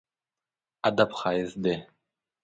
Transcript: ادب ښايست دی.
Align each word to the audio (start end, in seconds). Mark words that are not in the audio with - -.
ادب 0.87 1.09
ښايست 1.19 1.55
دی. 1.63 1.75